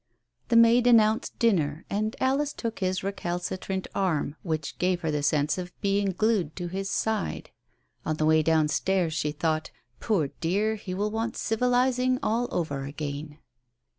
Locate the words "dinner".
1.37-1.85